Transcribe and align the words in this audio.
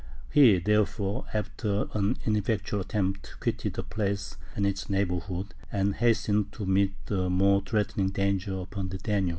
He, 0.31 0.57
therefore, 0.57 1.25
after 1.31 1.85
an 1.93 2.17
ineffectual 2.25 2.81
attempt, 2.81 3.35
quitted 3.39 3.75
the 3.75 3.83
place 3.83 4.35
and 4.55 4.65
its 4.65 4.89
neighbourhood, 4.89 5.53
and 5.71 5.93
hastened 5.93 6.51
to 6.53 6.65
meet 6.65 6.95
a 7.11 7.29
more 7.29 7.61
threatening 7.61 8.09
danger 8.09 8.57
upon 8.59 8.89
the 8.89 8.97
Danube. 8.97 9.29